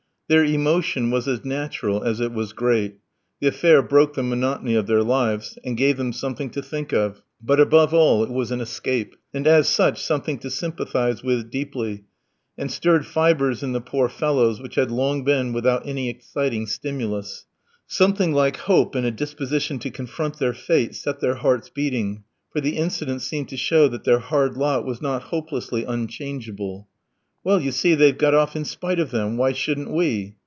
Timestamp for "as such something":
9.45-10.39